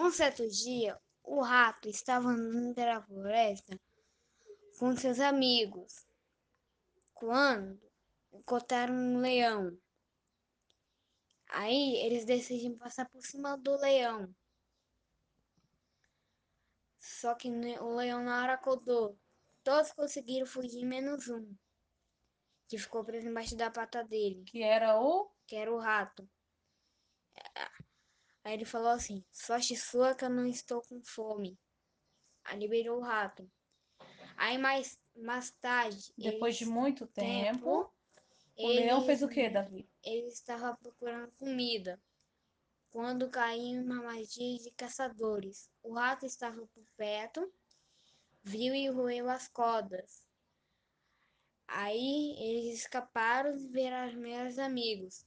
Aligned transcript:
Um 0.00 0.12
certo 0.12 0.48
dia, 0.48 0.96
o 1.24 1.40
rato 1.42 1.88
estava 1.88 2.28
andando 2.28 2.72
pela 2.72 3.02
floresta 3.02 3.76
com 4.78 4.96
seus 4.96 5.18
amigos 5.18 6.06
quando 7.12 7.82
encontraram 8.32 8.94
um 8.94 9.20
leão. 9.20 9.76
Aí 11.48 11.96
eles 11.96 12.24
decidem 12.24 12.78
passar 12.78 13.08
por 13.08 13.20
cima 13.26 13.58
do 13.58 13.76
leão. 13.76 14.32
Só 17.00 17.34
que 17.34 17.48
o 17.50 17.96
leão 17.96 18.22
na 18.22 18.40
hora 18.40 18.54
acordou. 18.54 19.18
Todos 19.64 19.90
conseguiram 19.90 20.46
fugir, 20.46 20.84
menos 20.84 21.28
um. 21.28 21.56
Que 22.68 22.78
ficou 22.78 23.04
preso 23.04 23.26
embaixo 23.26 23.56
da 23.56 23.68
pata 23.68 24.04
dele. 24.04 24.44
Que 24.44 24.62
era 24.62 25.00
o? 25.00 25.28
Que 25.44 25.56
era 25.56 25.74
o 25.74 25.78
rato. 25.80 26.30
Aí 28.48 28.54
ele 28.54 28.64
falou 28.64 28.88
assim: 28.88 29.22
Sorte 29.30 29.76
sua 29.76 30.14
que 30.14 30.24
eu 30.24 30.30
não 30.30 30.46
estou 30.46 30.80
com 30.80 31.02
fome. 31.04 31.58
Aí 32.42 32.58
liberou 32.58 32.96
o 32.96 33.02
rato. 33.02 33.46
Aí 34.38 34.56
mais, 34.56 34.98
mais 35.14 35.50
tarde. 35.60 36.14
Depois 36.16 36.56
eles, 36.56 36.58
de 36.60 36.64
muito 36.64 37.06
tempo, 37.06 37.34
tempo 37.44 37.92
o 38.56 38.70
eles, 38.70 38.86
leão 38.86 39.04
fez 39.04 39.22
o 39.22 39.28
que, 39.28 39.50
Davi? 39.50 39.86
Ele 40.02 40.28
estava 40.28 40.74
procurando 40.78 41.30
comida. 41.32 42.00
Quando 42.88 43.28
caiu 43.28 43.82
uma 43.82 44.02
magia 44.02 44.58
de 44.58 44.70
caçadores. 44.70 45.70
O 45.82 45.92
rato 45.92 46.24
estava 46.24 46.66
por 46.68 46.86
perto, 46.96 47.52
viu 48.42 48.74
e 48.74 48.88
roeu 48.88 49.28
as 49.28 49.46
cordas. 49.46 50.24
Aí 51.66 52.34
eles 52.38 52.78
escaparam 52.78 53.54
e 53.54 53.68
viraram 53.68 54.18
meus 54.18 54.58
amigos. 54.58 55.26